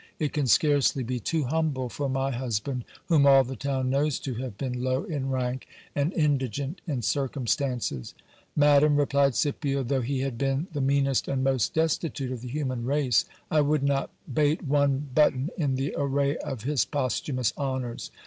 [0.17, 4.33] It can scarcely be too humble for my husband, whom all the town knows to
[4.33, 8.15] have been low in rank, ani indigent in circumstances.
[8.55, 12.83] Madam, replied Scipio, though he had been the meanest and most destitute of the human
[12.83, 18.09] race, I would not bate one button in the array of his posthumous honours.